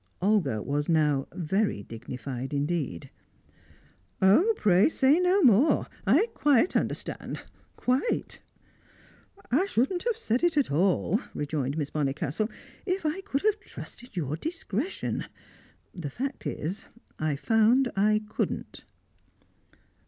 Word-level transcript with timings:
Olga 0.19 0.63
was 0.63 0.89
now 0.89 1.27
very 1.31 1.83
dignified 1.83 2.55
indeed. 2.55 3.11
"Oh, 4.19 4.55
pray 4.57 4.89
say 4.89 5.19
no 5.19 5.43
more 5.43 5.85
I 6.07 6.25
quite 6.33 6.75
understand 6.75 7.39
quite!" 7.77 8.39
"I 9.51 9.67
shouldn't 9.67 10.01
have 10.05 10.17
said 10.17 10.41
it 10.41 10.57
at 10.57 10.71
all," 10.71 11.19
rejoined 11.35 11.77
Miss 11.77 11.91
Bonnicastle, 11.91 12.49
"if 12.83 13.05
I 13.05 13.21
could 13.21 13.43
have 13.43 13.59
trusted 13.59 14.17
your 14.17 14.35
discretion. 14.37 15.25
The 15.93 16.09
fact 16.09 16.47
is, 16.47 16.89
I 17.19 17.35
found 17.35 17.91
I 17.95 18.23
couldn't." 18.27 18.83